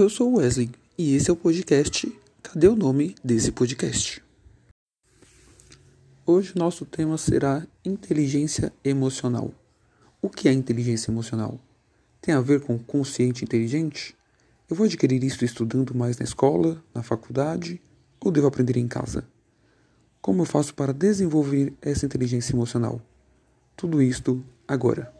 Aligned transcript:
Eu 0.00 0.08
sou 0.08 0.32
o 0.32 0.36
Wesley 0.38 0.70
e 0.96 1.14
esse 1.14 1.28
é 1.28 1.32
o 1.34 1.36
podcast 1.36 2.10
Cadê 2.42 2.66
o 2.66 2.74
nome 2.74 3.14
desse 3.22 3.52
podcast? 3.52 4.24
Hoje 6.24 6.54
nosso 6.56 6.86
tema 6.86 7.18
será 7.18 7.66
inteligência 7.84 8.72
emocional. 8.82 9.52
O 10.22 10.30
que 10.30 10.48
é 10.48 10.52
inteligência 10.54 11.10
emocional? 11.10 11.60
Tem 12.18 12.34
a 12.34 12.40
ver 12.40 12.62
com 12.62 12.78
consciente 12.78 13.44
inteligente? 13.44 14.16
Eu 14.70 14.74
vou 14.74 14.86
adquirir 14.86 15.22
isso 15.22 15.44
estudando 15.44 15.94
mais 15.94 16.16
na 16.16 16.24
escola, 16.24 16.82
na 16.94 17.02
faculdade 17.02 17.78
ou 18.18 18.32
devo 18.32 18.46
aprender 18.46 18.78
em 18.78 18.88
casa? 18.88 19.28
Como 20.22 20.40
eu 20.40 20.46
faço 20.46 20.74
para 20.74 20.94
desenvolver 20.94 21.74
essa 21.82 22.06
inteligência 22.06 22.54
emocional? 22.54 23.02
Tudo 23.76 24.00
isto 24.00 24.42
agora. 24.66 25.19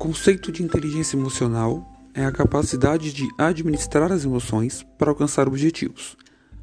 Conceito 0.00 0.50
de 0.50 0.62
inteligência 0.62 1.14
emocional 1.14 1.86
é 2.14 2.24
a 2.24 2.32
capacidade 2.32 3.12
de 3.12 3.28
administrar 3.36 4.10
as 4.10 4.24
emoções 4.24 4.82
para 4.96 5.10
alcançar 5.10 5.46
objetivos. 5.46 6.16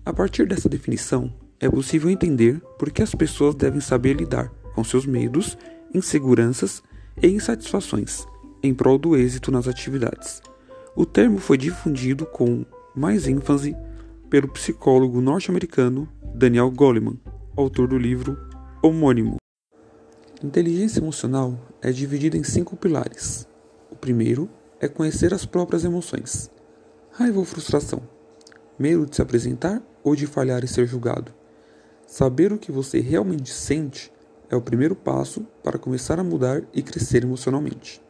A 0.04 0.12
partir 0.12 0.48
dessa 0.48 0.68
definição, 0.68 1.32
é 1.60 1.70
possível 1.70 2.10
entender 2.10 2.60
por 2.80 2.90
que 2.90 3.04
as 3.04 3.14
pessoas 3.14 3.54
devem 3.54 3.80
saber 3.80 4.16
lidar 4.16 4.50
com 4.74 4.84
seus 4.84 5.06
medos, 5.06 5.56
inseguranças 5.94 6.82
e 7.22 7.28
insatisfações 7.28 8.26
em 8.64 8.74
prol 8.74 8.98
do 8.98 9.16
êxito 9.16 9.52
nas 9.52 9.68
atividades. 9.68 10.42
O 10.96 11.06
termo 11.06 11.38
foi 11.38 11.60
difundido 11.60 12.26
com 12.26 12.66
mais 12.96 13.28
ênfase 13.28 13.76
pelo 14.32 14.48
psicólogo 14.48 15.22
norte-americano 15.22 16.10
Daniel 16.34 16.72
Goleman, 16.72 17.20
autor 17.56 17.88
do 17.88 18.00
livro 18.00 18.36
homônimo. 18.82 19.38
Inteligência 20.44 21.00
emocional 21.00 21.60
é 21.88 21.92
dividida 21.94 22.36
em 22.36 22.44
cinco 22.44 22.76
pilares. 22.76 23.48
O 23.90 23.96
primeiro 23.96 24.50
é 24.78 24.90
conhecer 24.90 25.34
as 25.34 25.46
próprias 25.46 25.86
emoções, 25.86 26.52
raiva 27.12 27.40
ou 27.40 27.46
frustração, 27.46 28.02
medo 28.78 29.06
de 29.06 29.16
se 29.16 29.22
apresentar 29.22 29.82
ou 30.04 30.14
de 30.14 30.28
falhar 30.28 30.66
e 30.66 30.68
ser 30.68 30.86
julgado. 30.86 31.34
Saber 32.06 32.52
o 32.52 32.58
que 32.58 32.74
você 32.74 33.00
realmente 33.00 33.54
sente 33.54 34.12
é 34.50 34.56
o 34.58 34.62
primeiro 34.62 34.98
passo 34.98 35.48
para 35.64 35.80
começar 35.80 36.20
a 36.20 36.26
mudar 36.26 36.62
e 36.74 36.82
crescer 36.82 37.24
emocionalmente. 37.24 38.02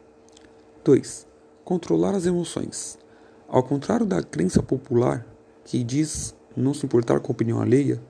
2. 0.82 1.28
Controlar 1.64 2.16
as 2.16 2.26
emoções. 2.26 2.98
Ao 3.46 3.62
contrário 3.62 4.04
da 4.04 4.24
crença 4.24 4.60
popular, 4.60 5.24
que 5.64 5.84
diz 5.84 6.34
não 6.56 6.74
se 6.74 6.84
importar 6.84 7.20
com 7.20 7.30
a 7.30 7.32
opinião 7.32 7.60
alheia, 7.60 8.02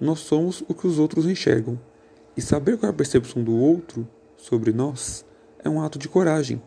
nós 0.00 0.20
somos 0.20 0.62
o 0.68 0.74
que 0.74 0.86
os 0.86 0.96
outros 0.96 1.26
enxergam 1.26 1.76
e 2.36 2.40
saber 2.40 2.78
qual 2.78 2.88
é 2.88 2.92
a 2.92 2.96
percepção 2.96 3.42
do 3.42 3.56
outro 3.56 4.06
sobre 4.38 4.72
nós 4.72 5.26
é 5.62 5.68
um 5.68 5.82
ato 5.82 5.98
de 5.98 6.08
coragem, 6.08 6.62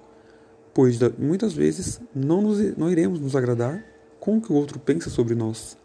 pois 0.74 1.00
muitas 1.18 1.54
vezes 1.54 2.00
não, 2.14 2.42
nos, 2.42 2.78
não 2.78 2.92
iremos 2.92 3.20
nos 3.20 3.36
agradar 3.36 3.84
com 4.20 4.38
o 4.38 4.42
que 4.42 4.52
o 4.52 4.56
outro 4.56 4.80
pensa 4.80 5.10
sobre 5.10 5.34
nós. 5.34 5.76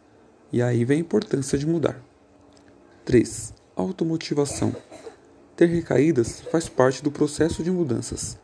E 0.52 0.60
aí 0.60 0.84
vem 0.84 0.98
a 0.98 1.00
importância 1.00 1.56
de 1.56 1.66
mudar. 1.66 1.98
3. 3.04 3.54
Automotivação. 3.74 4.76
Ter 5.56 5.66
recaídas 5.66 6.40
faz 6.52 6.68
parte 6.68 7.02
do 7.02 7.10
processo 7.10 7.62
de 7.62 7.70
mudanças, 7.70 8.38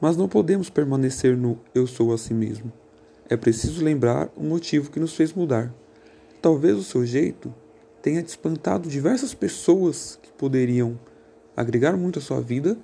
mas 0.00 0.16
não 0.16 0.28
podemos 0.28 0.68
permanecer 0.68 1.36
no 1.36 1.58
eu 1.74 1.86
sou 1.86 2.12
assim 2.12 2.34
mesmo. 2.34 2.70
É 3.28 3.36
preciso 3.36 3.82
lembrar 3.82 4.30
o 4.36 4.42
motivo 4.42 4.90
que 4.90 5.00
nos 5.00 5.14
fez 5.14 5.32
mudar. 5.32 5.72
Talvez 6.42 6.76
o 6.76 6.82
seu 6.82 7.06
jeito 7.06 7.54
tenha 8.02 8.20
espantado 8.20 8.88
diversas 8.88 9.32
pessoas 9.32 10.18
que 10.22 10.32
poderiam 10.32 10.98
agregar 11.56 11.96
muito 11.96 12.18
à 12.18 12.22
sua 12.22 12.40
vida 12.40 12.76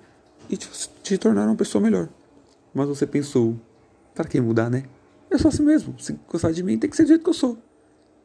e 0.49 0.57
te, 0.57 0.69
te 1.03 1.19
tornar 1.19 1.47
uma 1.47 1.57
pessoa 1.57 1.83
melhor. 1.83 2.09
Mas 2.75 2.89
você 2.89 3.07
pensou, 3.07 3.57
para 4.15 4.27
que 4.27 4.41
mudar, 4.41 4.71
né? 4.71 4.85
Eu 5.31 5.39
sou 5.39 5.49
assim 5.49 5.63
mesmo. 5.63 5.99
Se 5.99 6.19
gostar 6.29 6.53
de 6.53 6.63
mim, 6.63 6.79
tem 6.79 6.89
que 6.89 6.97
ser 6.97 7.05
do 7.05 7.09
jeito 7.09 7.25
que 7.25 7.31
eu 7.31 7.35
sou. 7.35 7.59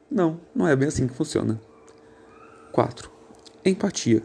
Não, 0.09 0.39
não 0.53 0.67
é 0.67 0.75
bem 0.75 0.87
assim 0.87 1.07
que 1.07 1.13
funciona. 1.13 1.59
4. 2.71 3.09
Empatia. 3.65 4.23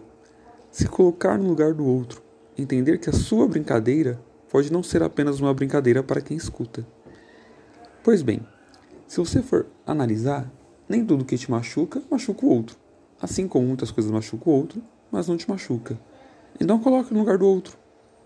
Se 0.71 0.87
colocar 0.87 1.39
no 1.39 1.49
lugar 1.49 1.73
do 1.73 1.85
outro. 1.85 2.23
Entender 2.59 2.99
que 2.99 3.11
a 3.11 3.13
sua 3.13 3.47
brincadeira 3.47 4.21
pode 4.51 4.73
não 4.73 4.83
ser 4.83 5.03
apenas 5.03 5.41
uma 5.41 5.53
brincadeira 5.53 6.03
para 6.03 6.21
quem 6.21 6.37
escuta. 6.37 6.87
Pois 8.03 8.23
bem, 8.23 8.41
se 9.07 9.19
você 9.19 9.43
for 9.43 9.67
analisar, 9.87 10.51
nem 10.89 11.05
tudo 11.05 11.25
que 11.25 11.37
te 11.37 11.51
machuca, 11.51 12.03
machuca 12.11 12.47
o 12.47 12.49
outro. 12.49 12.77
Assim 13.21 13.47
como 13.49 13.67
muitas 13.67 13.91
coisas 13.91 14.11
machucam 14.11 14.53
o 14.53 14.57
outro, 14.57 14.83
mas 15.11 15.29
não 15.29 15.37
te 15.37 15.49
machuca. 15.49 15.99
Então 16.61 16.79
coloque 16.79 17.13
no 17.13 17.21
lugar 17.21 17.39
do 17.39 17.47
outro. 17.47 17.77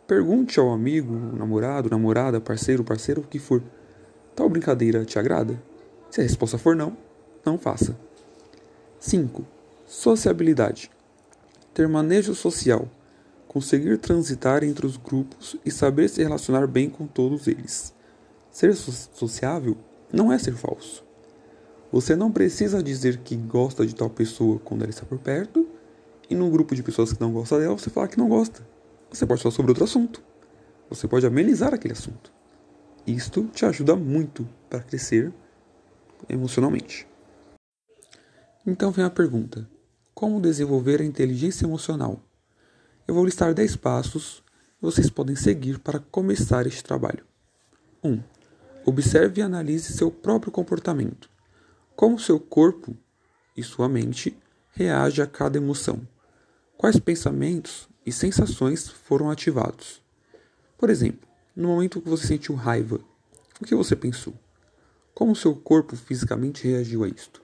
Pergunte 0.07 0.59
ao 0.59 0.73
amigo, 0.73 1.15
namorado, 1.37 1.89
namorada, 1.89 2.41
parceiro, 2.41 2.83
parceiro, 2.83 3.21
o 3.21 3.25
que 3.25 3.39
for. 3.39 3.63
Tal 4.35 4.49
brincadeira 4.49 5.05
te 5.05 5.19
agrada? 5.19 5.61
Se 6.11 6.21
a 6.21 6.25
resposta 6.25 6.59
for 6.59 6.75
não, 6.75 6.97
não 7.45 7.57
faça. 7.57 7.97
5. 8.99 9.45
Sociabilidade. 9.87 10.91
Ter 11.73 11.87
manejo 11.87 12.35
social. 12.35 12.89
Conseguir 13.47 13.99
transitar 13.99 14.65
entre 14.65 14.87
os 14.87 14.97
grupos 14.97 15.57
e 15.65 15.71
saber 15.71 16.09
se 16.09 16.23
relacionar 16.23 16.67
bem 16.67 16.91
com 16.91 17.07
todos 17.07 17.47
eles. 17.47 17.95
Ser 18.51 18.75
sociável 18.75 19.77
não 20.13 20.33
é 20.33 20.39
ser 20.39 20.55
falso. 20.55 21.05
Você 21.93 22.15
não 22.15 22.31
precisa 22.31 22.83
dizer 22.83 23.19
que 23.19 23.37
gosta 23.37 23.87
de 23.87 23.95
tal 23.95 24.11
pessoa 24.11 24.61
quando 24.65 24.83
ela 24.83 24.91
está 24.91 25.05
por 25.05 25.19
perto, 25.19 25.67
e 26.31 26.35
num 26.37 26.49
grupo 26.49 26.77
de 26.77 26.83
pessoas 26.83 27.13
que 27.13 27.21
não 27.21 27.33
gostam 27.33 27.59
dela, 27.59 27.77
você 27.77 27.91
falar 27.91 28.07
que 28.07 28.17
não 28.17 28.29
gosta. 28.29 28.65
Você 29.11 29.27
pode 29.27 29.43
falar 29.43 29.53
sobre 29.53 29.73
outro 29.73 29.83
assunto. 29.83 30.23
Você 30.89 31.09
pode 31.09 31.27
amenizar 31.27 31.75
aquele 31.75 31.93
assunto. 31.93 32.33
Isto 33.05 33.49
te 33.49 33.67
ajuda 33.67 33.97
muito 33.97 34.49
para 34.69 34.81
crescer 34.81 35.33
emocionalmente. 36.29 37.07
Então 38.65 38.93
vem 38.93 39.05
a 39.05 39.11
pergunta: 39.11 39.69
como 40.15 40.41
desenvolver 40.41 41.01
a 41.01 41.05
inteligência 41.05 41.65
emocional? 41.65 42.21
Eu 43.09 43.15
vou 43.15 43.25
listar 43.25 43.53
10 43.53 43.75
passos 43.77 44.45
que 44.79 44.83
vocês 44.83 45.11
podem 45.11 45.35
seguir 45.35 45.81
para 45.81 45.99
começar 45.99 46.65
este 46.67 46.85
trabalho. 46.85 47.25
1. 48.05 48.09
Um, 48.09 48.23
observe 48.87 49.41
e 49.41 49.43
analise 49.43 49.93
seu 49.93 50.13
próprio 50.13 50.53
comportamento. 50.53 51.29
Como 51.97 52.21
seu 52.21 52.39
corpo 52.39 52.97
e 53.57 53.63
sua 53.65 53.89
mente 53.89 54.37
reagem 54.73 55.25
a 55.25 55.27
cada 55.27 55.59
emoção? 55.59 56.07
Quais 56.81 56.99
pensamentos 56.99 57.91
e 58.07 58.11
sensações 58.11 58.89
foram 58.89 59.29
ativados? 59.29 60.01
Por 60.79 60.89
exemplo, 60.89 61.29
no 61.55 61.69
momento 61.69 62.01
que 62.01 62.09
você 62.09 62.27
sentiu 62.27 62.55
raiva, 62.55 62.99
o 63.61 63.67
que 63.67 63.75
você 63.75 63.95
pensou? 63.95 64.33
Como 65.15 65.37
seu 65.37 65.55
corpo 65.55 65.95
fisicamente 65.95 66.67
reagiu 66.67 67.05
a 67.05 67.09
isto? 67.09 67.43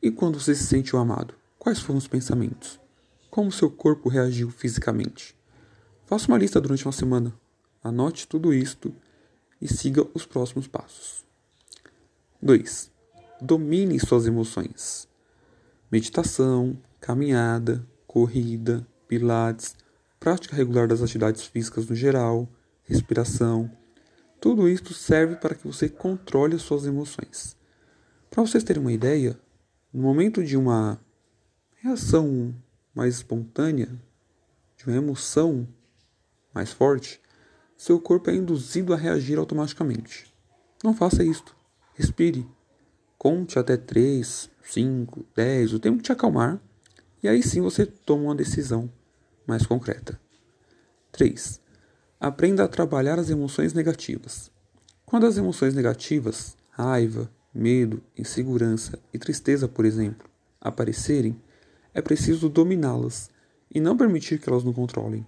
E 0.00 0.10
quando 0.10 0.40
você 0.40 0.54
se 0.54 0.64
sentiu 0.64 0.98
amado, 0.98 1.34
quais 1.58 1.80
foram 1.80 1.98
os 1.98 2.08
pensamentos? 2.08 2.80
Como 3.30 3.52
seu 3.52 3.70
corpo 3.70 4.08
reagiu 4.08 4.50
fisicamente? 4.50 5.36
Faça 6.06 6.26
uma 6.26 6.38
lista 6.38 6.58
durante 6.58 6.86
uma 6.86 6.92
semana. 6.92 7.34
Anote 7.84 8.26
tudo 8.26 8.54
isto 8.54 8.90
e 9.60 9.68
siga 9.68 10.02
os 10.14 10.24
próximos 10.24 10.66
passos. 10.66 11.26
2. 12.40 12.90
Domine 13.38 14.00
suas 14.00 14.26
emoções. 14.26 15.06
Meditação, 15.92 16.74
caminhada, 16.98 17.86
corrida, 18.16 18.88
pilates, 19.06 19.76
prática 20.18 20.56
regular 20.56 20.88
das 20.88 21.02
atividades 21.02 21.44
físicas 21.44 21.86
no 21.86 21.94
geral, 21.94 22.48
respiração. 22.82 23.70
Tudo 24.40 24.66
isto 24.70 24.94
serve 24.94 25.36
para 25.36 25.54
que 25.54 25.66
você 25.66 25.86
controle 25.86 26.54
as 26.54 26.62
suas 26.62 26.86
emoções. 26.86 27.54
Para 28.30 28.40
vocês 28.40 28.64
terem 28.64 28.80
uma 28.80 28.90
ideia, 28.90 29.38
no 29.92 30.00
momento 30.00 30.42
de 30.42 30.56
uma 30.56 30.98
reação 31.74 32.54
mais 32.94 33.16
espontânea, 33.16 33.90
de 34.78 34.86
uma 34.86 34.96
emoção 34.96 35.68
mais 36.54 36.72
forte, 36.72 37.20
seu 37.76 38.00
corpo 38.00 38.30
é 38.30 38.34
induzido 38.34 38.94
a 38.94 38.96
reagir 38.96 39.38
automaticamente. 39.38 40.32
Não 40.82 40.94
faça 40.94 41.22
isto. 41.22 41.54
Respire. 41.92 42.48
Conte 43.18 43.58
até 43.58 43.76
3, 43.76 44.48
5, 44.62 45.26
10, 45.36 45.74
o 45.74 45.78
tempo 45.78 45.98
de 45.98 46.04
te 46.04 46.12
acalmar, 46.12 46.58
e 47.26 47.28
aí 47.28 47.42
sim 47.42 47.60
você 47.60 47.84
toma 47.84 48.22
uma 48.22 48.36
decisão 48.36 48.88
mais 49.48 49.66
concreta. 49.66 50.16
3. 51.10 51.60
Aprenda 52.20 52.62
a 52.62 52.68
trabalhar 52.68 53.18
as 53.18 53.30
emoções 53.30 53.72
negativas. 53.72 54.48
Quando 55.04 55.26
as 55.26 55.36
emoções 55.36 55.74
negativas, 55.74 56.56
raiva, 56.70 57.28
medo, 57.52 58.00
insegurança 58.16 58.96
e 59.12 59.18
tristeza, 59.18 59.66
por 59.66 59.84
exemplo, 59.84 60.30
aparecerem, 60.60 61.36
é 61.92 62.00
preciso 62.00 62.48
dominá-las 62.48 63.28
e 63.74 63.80
não 63.80 63.96
permitir 63.96 64.38
que 64.38 64.48
elas 64.48 64.62
nos 64.62 64.76
controlem. 64.76 65.26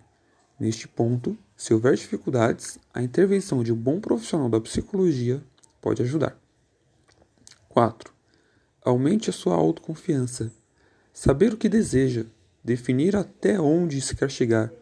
Neste 0.56 0.86
ponto, 0.86 1.36
se 1.56 1.74
houver 1.74 1.96
dificuldades, 1.96 2.78
a 2.94 3.02
intervenção 3.02 3.64
de 3.64 3.72
um 3.72 3.76
bom 3.76 3.98
profissional 3.98 4.48
da 4.48 4.60
psicologia 4.60 5.42
pode 5.80 6.00
ajudar. 6.00 6.38
4. 7.68 8.14
Aumente 8.84 9.30
a 9.30 9.32
sua 9.32 9.56
autoconfiança. 9.56 10.52
Saber 11.20 11.52
o 11.52 11.56
que 11.56 11.68
deseja, 11.68 12.26
definir 12.62 13.16
até 13.16 13.60
onde 13.60 14.00
se 14.00 14.14
quer 14.14 14.30
chegar 14.30 14.72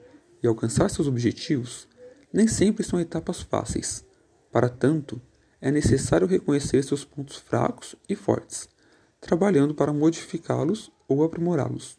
e 0.42 0.46
alcançar 0.46 0.90
seus 0.90 1.08
objetivos 1.08 1.88
nem 2.30 2.46
sempre 2.46 2.84
são 2.84 3.00
etapas 3.00 3.40
fáceis. 3.40 4.04
Para 4.52 4.68
tanto, 4.68 5.18
é 5.62 5.70
necessário 5.70 6.26
reconhecer 6.26 6.84
seus 6.84 7.06
pontos 7.06 7.38
fracos 7.38 7.96
e 8.06 8.14
fortes, 8.14 8.68
trabalhando 9.18 9.74
para 9.74 9.94
modificá-los 9.94 10.92
ou 11.08 11.24
aprimorá-los. 11.24 11.96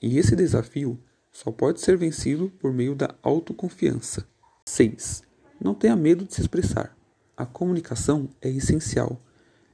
E 0.00 0.16
esse 0.16 0.34
desafio 0.34 0.98
só 1.30 1.52
pode 1.52 1.78
ser 1.82 1.98
vencido 1.98 2.50
por 2.58 2.72
meio 2.72 2.94
da 2.94 3.14
autoconfiança. 3.22 4.26
6. 4.64 5.22
Não 5.62 5.74
tenha 5.74 5.94
medo 5.94 6.24
de 6.24 6.32
se 6.32 6.40
expressar. 6.40 6.96
A 7.36 7.44
comunicação 7.44 8.30
é 8.40 8.48
essencial. 8.48 9.20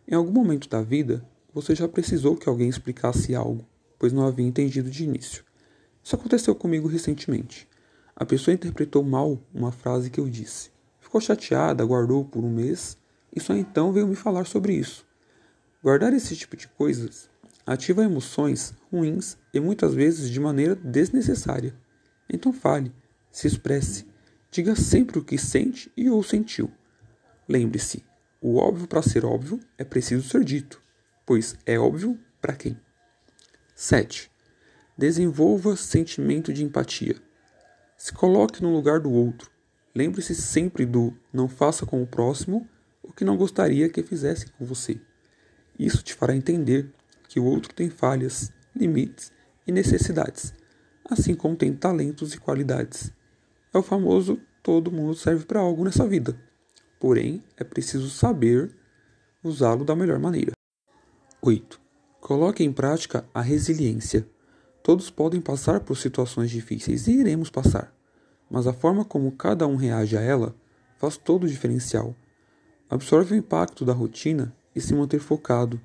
Em 0.08 0.16
algum 0.16 0.32
momento 0.32 0.68
da 0.68 0.82
vida, 0.82 1.24
você 1.54 1.76
já 1.76 1.86
precisou 1.86 2.36
que 2.36 2.48
alguém 2.48 2.68
explicasse 2.68 3.36
algo, 3.36 3.69
pois 4.00 4.14
não 4.14 4.26
havia 4.26 4.47
entendido 4.47 4.91
de 4.91 5.05
início. 5.05 5.44
Isso 6.02 6.17
aconteceu 6.17 6.55
comigo 6.55 6.88
recentemente. 6.88 7.69
A 8.17 8.25
pessoa 8.25 8.55
interpretou 8.55 9.05
mal 9.05 9.38
uma 9.55 9.70
frase 9.70 10.08
que 10.08 10.19
eu 10.19 10.29
disse. 10.29 10.70
Ficou 10.99 11.20
chateada, 11.20 11.85
guardou 11.85 12.25
por 12.25 12.43
um 12.43 12.50
mês 12.50 12.97
e 13.35 13.38
só 13.38 13.55
então 13.55 13.93
veio 13.93 14.08
me 14.08 14.17
falar 14.17 14.47
sobre 14.47 14.73
isso. 14.73 15.06
Guardar 15.82 16.14
esse 16.14 16.35
tipo 16.35 16.56
de 16.56 16.67
coisas 16.67 17.29
ativa 17.67 18.02
emoções 18.02 18.75
ruins 18.91 19.37
e 19.52 19.61
muitas 19.61 19.94
vezes 19.94 20.31
de 20.31 20.41
maneira 20.41 20.75
desnecessária. 20.75 21.75
Então 22.29 22.53
fale, 22.53 22.93
se 23.31 23.46
expresse, 23.46 24.06
diga 24.50 24.75
sempre 24.75 25.19
o 25.19 25.25
que 25.25 25.37
sente 25.37 25.93
e 25.94 26.08
ou 26.08 26.23
sentiu. 26.23 26.70
Lembre-se, 27.46 28.03
o 28.41 28.56
óbvio 28.56 28.88
para 28.88 29.03
ser 29.03 29.25
óbvio 29.26 29.61
é 29.76 29.85
preciso 29.85 30.26
ser 30.26 30.43
dito, 30.43 30.81
pois 31.26 31.55
é 31.67 31.79
óbvio 31.79 32.19
para 32.41 32.55
quem? 32.55 32.76
7. 33.81 34.31
Desenvolva 34.94 35.75
sentimento 35.75 36.53
de 36.53 36.62
empatia. 36.62 37.17
Se 37.97 38.12
coloque 38.12 38.62
no 38.62 38.71
lugar 38.71 39.00
do 39.00 39.11
outro. 39.11 39.50
Lembre-se 39.94 40.35
sempre 40.35 40.85
do 40.85 41.17
não 41.32 41.49
faça 41.49 41.87
com 41.87 42.03
o 42.03 42.06
próximo 42.06 42.69
o 43.03 43.11
que 43.11 43.25
não 43.25 43.38
gostaria 43.38 43.88
que 43.88 44.03
fizesse 44.03 44.49
com 44.53 44.67
você. 44.67 45.00
Isso 45.79 46.03
te 46.03 46.12
fará 46.12 46.37
entender 46.37 46.93
que 47.27 47.41
o 47.41 47.44
outro 47.47 47.73
tem 47.73 47.88
falhas, 47.88 48.53
limites 48.77 49.32
e 49.67 49.73
necessidades, 49.73 50.53
assim 51.09 51.35
como 51.35 51.56
tem 51.56 51.73
talentos 51.73 52.35
e 52.35 52.38
qualidades. 52.38 53.11
É 53.73 53.79
o 53.79 53.82
famoso 53.82 54.38
todo 54.62 54.93
mundo 54.93 55.15
serve 55.15 55.47
para 55.47 55.61
algo 55.61 55.85
nessa 55.85 56.06
vida. 56.06 56.38
Porém, 57.00 57.43
é 57.56 57.65
preciso 57.65 58.11
saber 58.11 58.77
usá-lo 59.43 59.87
da 59.87 59.97
melhor 59.97 60.19
maneira. 60.19 60.53
8. 61.41 61.80
Coloque 62.31 62.62
em 62.62 62.73
prática 62.73 63.25
a 63.35 63.41
resiliência. 63.41 64.25
Todos 64.85 65.11
podem 65.11 65.41
passar 65.41 65.81
por 65.81 65.97
situações 65.97 66.49
difíceis 66.49 67.09
e 67.09 67.11
iremos 67.11 67.50
passar, 67.50 67.93
mas 68.49 68.69
a 68.69 68.73
forma 68.73 69.05
como 69.05 69.32
cada 69.32 69.67
um 69.67 69.75
reage 69.75 70.17
a 70.17 70.21
ela 70.21 70.55
faz 70.97 71.17
todo 71.17 71.43
o 71.43 71.49
diferencial. 71.49 72.15
Absorve 72.88 73.35
o 73.35 73.37
impacto 73.37 73.85
da 73.85 73.93
rotina 73.93 74.55
e 74.77 74.81
se 74.81 74.94
manter 74.94 75.19
focado, 75.19 75.81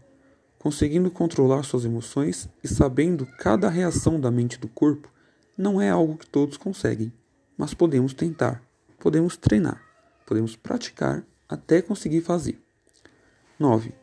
conseguindo 0.60 1.10
controlar 1.10 1.64
suas 1.64 1.84
emoções 1.84 2.48
e 2.64 2.68
sabendo 2.68 3.26
cada 3.40 3.68
reação 3.68 4.22
da 4.22 4.30
mente 4.30 4.54
e 4.54 4.60
do 4.60 4.68
corpo 4.68 5.12
não 5.58 5.82
é 5.82 5.90
algo 5.90 6.16
que 6.16 6.28
todos 6.28 6.58
conseguem, 6.58 7.12
mas 7.58 7.74
podemos 7.74 8.14
tentar, 8.14 8.62
podemos 9.00 9.36
treinar, 9.36 9.82
podemos 10.28 10.56
praticar 10.56 11.26
até 11.50 11.82
conseguir 11.82 12.22
fazer. 12.22 12.62
9. 13.58 13.96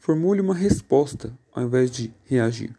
Formule 0.00 0.40
uma 0.40 0.56
resposta 0.56 1.32
ao 1.54 1.62
invés 1.62 1.90
de 1.90 2.12
reagir. 2.24 2.74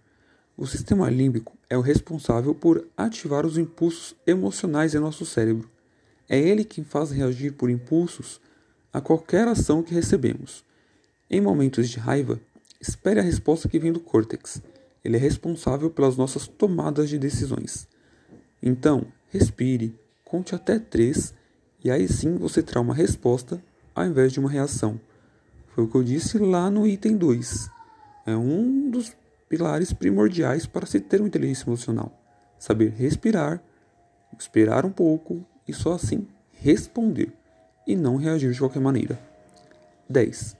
O 0.57 0.67
sistema 0.67 1.09
límbico 1.09 1.57
é 1.69 1.77
o 1.77 1.81
responsável 1.81 2.53
por 2.53 2.85
ativar 2.95 3.45
os 3.45 3.57
impulsos 3.57 4.15
emocionais 4.27 4.93
em 4.93 4.99
nosso 4.99 5.25
cérebro. 5.25 5.69
É 6.29 6.37
ele 6.37 6.63
quem 6.63 6.83
faz 6.83 7.11
reagir 7.11 7.53
por 7.53 7.69
impulsos 7.69 8.39
a 8.91 9.01
qualquer 9.01 9.47
ação 9.47 9.81
que 9.81 9.93
recebemos. 9.93 10.63
Em 11.29 11.41
momentos 11.41 11.89
de 11.89 11.99
raiva, 11.99 12.39
espere 12.79 13.19
a 13.19 13.23
resposta 13.23 13.67
que 13.67 13.79
vem 13.79 13.91
do 13.91 13.99
córtex. 13.99 14.61
Ele 15.03 15.17
é 15.17 15.19
responsável 15.19 15.89
pelas 15.89 16.17
nossas 16.17 16.47
tomadas 16.47 17.09
de 17.09 17.17
decisões. 17.17 17.87
Então, 18.61 19.05
respire, 19.29 19.93
conte 20.23 20.55
até 20.55 20.79
três 20.79 21.33
e 21.83 21.91
aí 21.91 22.07
sim 22.07 22.35
você 22.35 22.63
terá 22.63 22.81
uma 22.81 22.95
resposta 22.95 23.61
ao 23.93 24.05
invés 24.05 24.31
de 24.33 24.39
uma 24.39 24.49
reação. 24.49 24.99
Foi 25.67 25.83
o 25.83 25.87
que 25.87 25.95
eu 25.95 26.03
disse 26.03 26.37
lá 26.37 26.69
no 26.69 26.87
item 26.87 27.17
2. 27.17 27.69
É 28.25 28.35
um 28.35 28.89
dos 28.89 29.15
pilares 29.47 29.93
primordiais 29.93 30.65
para 30.65 30.85
se 30.85 30.99
ter 30.99 31.21
uma 31.21 31.27
inteligência 31.27 31.67
emocional. 31.67 32.11
Saber 32.57 32.91
respirar, 32.91 33.61
esperar 34.37 34.85
um 34.85 34.91
pouco 34.91 35.45
e 35.67 35.73
só 35.73 35.93
assim 35.93 36.27
responder 36.51 37.31
e 37.85 37.95
não 37.95 38.15
reagir 38.15 38.51
de 38.51 38.59
qualquer 38.59 38.81
maneira. 38.81 39.19
10. 40.09 40.57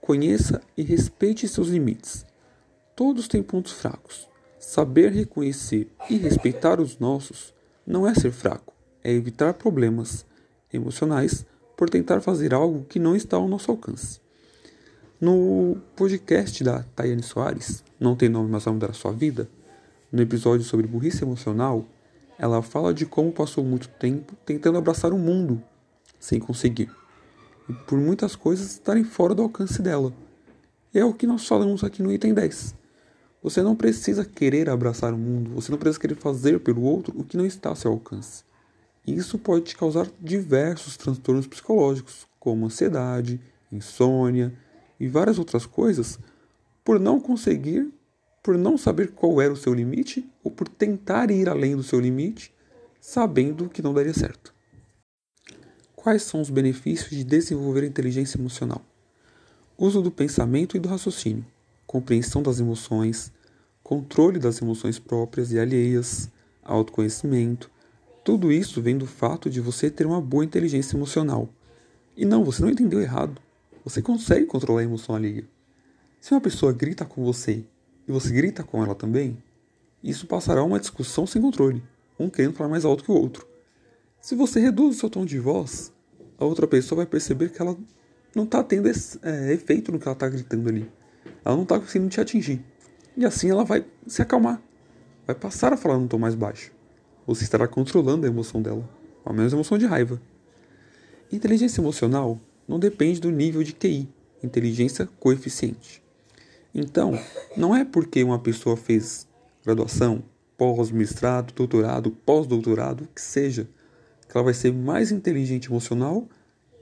Conheça 0.00 0.60
e 0.76 0.82
respeite 0.82 1.48
seus 1.48 1.68
limites. 1.68 2.24
Todos 2.94 3.28
têm 3.28 3.42
pontos 3.42 3.72
fracos. 3.72 4.28
Saber 4.58 5.12
reconhecer 5.12 5.92
e 6.08 6.16
respeitar 6.16 6.80
os 6.80 6.98
nossos 6.98 7.54
não 7.86 8.06
é 8.06 8.14
ser 8.14 8.32
fraco, 8.32 8.74
é 9.04 9.12
evitar 9.12 9.54
problemas 9.54 10.26
emocionais 10.72 11.46
por 11.76 11.90
tentar 11.90 12.20
fazer 12.20 12.54
algo 12.54 12.84
que 12.84 12.98
não 12.98 13.14
está 13.14 13.36
ao 13.36 13.46
nosso 13.46 13.70
alcance. 13.70 14.20
No 15.18 15.78
podcast 15.96 16.62
da 16.62 16.82
Tayane 16.94 17.22
Soares, 17.22 17.82
Não 17.98 18.14
Tem 18.14 18.28
Nome, 18.28 18.50
mas 18.50 18.64
vai 18.64 18.74
mudar 18.74 18.90
a 18.90 18.92
sua 18.92 19.12
vida, 19.12 19.48
no 20.12 20.20
episódio 20.20 20.62
sobre 20.62 20.86
burrice 20.86 21.24
emocional, 21.24 21.86
ela 22.38 22.60
fala 22.60 22.92
de 22.92 23.06
como 23.06 23.32
passou 23.32 23.64
muito 23.64 23.88
tempo 23.88 24.36
tentando 24.44 24.76
abraçar 24.76 25.14
o 25.14 25.18
mundo 25.18 25.62
sem 26.20 26.38
conseguir. 26.38 26.90
E 27.66 27.72
por 27.72 27.98
muitas 27.98 28.36
coisas 28.36 28.72
estarem 28.72 29.04
fora 29.04 29.34
do 29.34 29.40
alcance 29.40 29.80
dela. 29.80 30.12
É 30.92 31.02
o 31.02 31.14
que 31.14 31.26
nós 31.26 31.48
falamos 31.48 31.82
aqui 31.82 32.02
no 32.02 32.12
item 32.12 32.34
10. 32.34 32.74
Você 33.42 33.62
não 33.62 33.74
precisa 33.74 34.22
querer 34.22 34.68
abraçar 34.68 35.14
o 35.14 35.18
mundo, 35.18 35.50
você 35.54 35.72
não 35.72 35.78
precisa 35.78 36.00
querer 36.00 36.16
fazer 36.16 36.60
pelo 36.60 36.82
outro 36.82 37.18
o 37.18 37.24
que 37.24 37.38
não 37.38 37.46
está 37.46 37.70
ao 37.70 37.76
seu 37.76 37.90
alcance. 37.90 38.44
Isso 39.06 39.38
pode 39.38 39.64
te 39.64 39.76
causar 39.78 40.08
diversos 40.20 40.94
transtornos 40.98 41.46
psicológicos, 41.46 42.26
como 42.38 42.66
ansiedade, 42.66 43.40
insônia, 43.72 44.52
e 44.98 45.08
várias 45.08 45.38
outras 45.38 45.66
coisas 45.66 46.18
por 46.84 47.00
não 47.00 47.18
conseguir, 47.20 47.92
por 48.42 48.56
não 48.56 48.78
saber 48.78 49.12
qual 49.12 49.40
era 49.40 49.52
o 49.52 49.56
seu 49.56 49.74
limite 49.74 50.24
ou 50.44 50.50
por 50.50 50.68
tentar 50.68 51.30
ir 51.30 51.48
além 51.48 51.74
do 51.74 51.82
seu 51.82 51.98
limite, 51.98 52.54
sabendo 53.00 53.68
que 53.68 53.82
não 53.82 53.92
daria 53.92 54.14
certo. 54.14 54.54
Quais 55.94 56.22
são 56.22 56.40
os 56.40 56.50
benefícios 56.50 57.10
de 57.10 57.24
desenvolver 57.24 57.84
inteligência 57.84 58.38
emocional? 58.38 58.80
Uso 59.76 60.00
do 60.00 60.10
pensamento 60.10 60.76
e 60.76 60.80
do 60.80 60.88
raciocínio, 60.88 61.44
compreensão 61.86 62.42
das 62.42 62.60
emoções, 62.60 63.32
controle 63.82 64.38
das 64.38 64.62
emoções 64.62 64.98
próprias 64.98 65.52
e 65.52 65.58
alheias, 65.58 66.30
autoconhecimento. 66.62 67.70
Tudo 68.24 68.52
isso 68.52 68.80
vem 68.80 68.96
do 68.96 69.06
fato 69.06 69.50
de 69.50 69.60
você 69.60 69.90
ter 69.90 70.06
uma 70.06 70.20
boa 70.20 70.44
inteligência 70.44 70.96
emocional. 70.96 71.48
E 72.16 72.24
não, 72.24 72.44
você 72.44 72.62
não 72.62 72.70
entendeu 72.70 73.00
errado. 73.00 73.40
Você 73.86 74.02
consegue 74.02 74.46
controlar 74.46 74.80
a 74.80 74.82
emoção 74.82 75.14
alheia. 75.14 75.48
Se 76.20 76.32
uma 76.32 76.40
pessoa 76.40 76.72
grita 76.72 77.04
com 77.04 77.24
você 77.24 77.64
e 78.08 78.10
você 78.10 78.32
grita 78.32 78.64
com 78.64 78.82
ela 78.82 78.96
também, 78.96 79.40
isso 80.02 80.26
passará 80.26 80.64
uma 80.64 80.80
discussão 80.80 81.24
sem 81.24 81.40
controle, 81.40 81.80
um 82.18 82.28
querendo 82.28 82.54
falar 82.54 82.68
mais 82.68 82.84
alto 82.84 83.04
que 83.04 83.12
o 83.12 83.14
outro. 83.14 83.46
Se 84.20 84.34
você 84.34 84.58
reduz 84.58 84.96
o 84.96 84.98
seu 84.98 85.08
tom 85.08 85.24
de 85.24 85.38
voz, 85.38 85.92
a 86.36 86.44
outra 86.44 86.66
pessoa 86.66 86.96
vai 86.96 87.06
perceber 87.06 87.50
que 87.50 87.62
ela 87.62 87.78
não 88.34 88.42
está 88.42 88.60
tendo 88.64 88.88
esse, 88.88 89.20
é, 89.22 89.52
efeito 89.52 89.92
no 89.92 90.00
que 90.00 90.08
ela 90.08 90.16
está 90.16 90.28
gritando 90.28 90.68
ali. 90.68 90.90
Ela 91.44 91.54
não 91.54 91.62
está 91.62 91.78
conseguindo 91.78 92.10
te 92.10 92.20
atingir. 92.20 92.64
E 93.16 93.24
assim 93.24 93.50
ela 93.50 93.64
vai 93.64 93.86
se 94.04 94.20
acalmar. 94.20 94.60
Vai 95.24 95.36
passar 95.36 95.72
a 95.72 95.76
falar 95.76 95.96
num 95.96 96.08
tom 96.08 96.18
mais 96.18 96.34
baixo. 96.34 96.72
Você 97.24 97.44
estará 97.44 97.68
controlando 97.68 98.26
a 98.26 98.28
emoção 98.28 98.60
dela. 98.60 98.82
Ao 99.24 99.32
menos 99.32 99.52
a 99.52 99.56
emoção 99.56 99.78
de 99.78 99.86
raiva. 99.86 100.20
Inteligência 101.30 101.80
emocional 101.80 102.40
não 102.66 102.78
depende 102.78 103.20
do 103.20 103.30
nível 103.30 103.62
de 103.62 103.72
QI, 103.72 104.08
inteligência 104.42 105.06
coeficiente. 105.18 106.02
Então, 106.74 107.18
não 107.56 107.74
é 107.74 107.84
porque 107.84 108.22
uma 108.22 108.38
pessoa 108.38 108.76
fez 108.76 109.26
graduação, 109.64 110.22
pós-mestrado, 110.56 111.52
doutorado, 111.54 112.10
pós-doutorado, 112.10 113.08
que 113.14 113.20
seja, 113.20 113.68
que 114.28 114.36
ela 114.36 114.44
vai 114.44 114.54
ser 114.54 114.72
mais 114.72 115.10
inteligente 115.10 115.66
emocional 115.66 116.28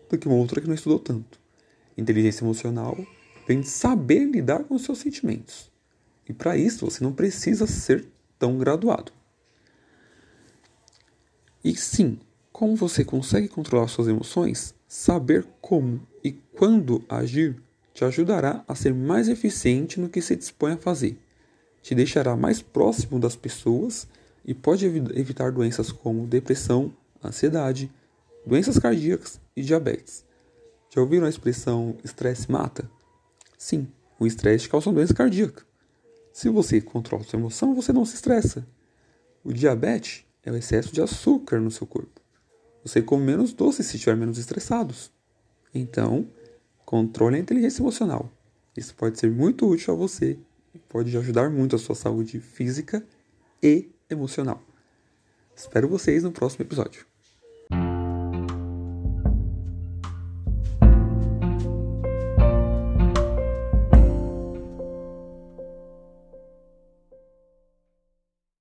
do 0.09 0.19
que 0.19 0.27
uma 0.27 0.37
outra 0.37 0.61
que 0.61 0.67
não 0.67 0.75
estudou 0.75 0.99
tanto. 0.99 1.41
Inteligência 1.97 2.45
emocional 2.45 2.97
vem 3.47 3.61
de 3.61 3.69
saber 3.69 4.25
lidar 4.25 4.65
com 4.65 4.75
os 4.75 4.83
seus 4.83 4.99
sentimentos. 4.99 5.71
E 6.29 6.33
para 6.33 6.57
isso 6.57 6.85
você 6.85 7.05
não 7.05 7.13
precisa 7.13 7.67
ser 7.67 8.07
tão 8.39 8.59
graduado. 8.59 9.13
E 11.63 11.75
sim, 11.77 12.19
como 12.55 12.77
você 12.77 13.05
consegue 13.05 13.49
controlar 13.49 13.89
suas 13.89 14.07
emoções, 14.07 14.77
Saber 14.87 15.45
como 15.61 16.01
e 16.23 16.31
quando 16.31 17.05
agir 17.09 17.61
te 17.93 18.05
ajudará 18.05 18.65
a 18.69 18.77
ser 18.77 18.95
mais 18.95 19.29
eficiente 19.29 19.99
no 19.99 20.09
que 20.09 20.23
se 20.23 20.37
dispõe 20.37 20.75
a 20.75 20.77
fazer. 20.77 21.19
te 21.83 21.97
deixará 21.97 22.37
mais 22.37 22.63
próximo 22.63 23.19
das 23.19 23.35
pessoas 23.35 24.07
e 24.45 24.55
pode 24.55 24.87
evitar 24.87 25.51
doenças 25.51 25.91
como 25.91 26.29
depressão, 26.29 26.95
ansiedade, 27.25 27.91
doenças 28.47 28.79
cardíacas 28.79 29.41
e 29.57 29.63
diabetes. 29.63 30.25
Já 30.95 31.01
ouviram 31.01 31.27
a 31.27 31.31
expressão 31.31 31.97
estresse 32.05 32.49
mata? 32.51 32.89
Sim, 33.59 33.89
o 34.17 34.29
estresse 34.29 34.69
causa 34.69 34.93
doença 34.93 35.13
cardíaca. 35.13 35.65
Se 36.33 36.49
você 36.49 36.81
controla 36.81 37.25
sua 37.25 37.41
emoção, 37.41 37.75
você 37.75 37.93
não 37.93 38.05
se 38.05 38.15
estressa. 38.15 38.65
O 39.43 39.53
diabetes 39.53 40.25
é 40.45 40.53
o 40.53 40.57
excesso 40.57 40.95
de 40.95 41.03
açúcar 41.03 41.59
no 41.59 41.71
seu 41.73 41.85
corpo. 41.85 42.24
Você 42.85 43.01
come 43.01 43.25
menos 43.25 43.53
doce 43.55 43.83
se 43.83 43.97
estiver 43.97 44.17
menos 44.17 44.37
estressados. 44.37 45.11
Então, 45.75 46.29
controle 46.85 47.37
a 47.37 47.39
inteligência 47.39 47.81
emocional. 47.81 48.31
Isso 48.77 48.95
pode 48.95 49.19
ser 49.19 49.31
muito 49.31 49.67
útil 49.67 49.95
a 49.95 49.97
você 49.97 50.39
e 50.75 50.79
pode 50.79 51.17
ajudar 51.17 51.49
muito 51.49 51.75
a 51.75 51.79
sua 51.79 51.95
saúde 51.95 52.39
física 52.41 53.05
e 53.63 53.89
emocional. 54.11 54.63
Espero 55.57 55.89
vocês 55.89 56.23
no 56.23 56.33
próximo 56.33 56.65
episódio. 56.65 57.14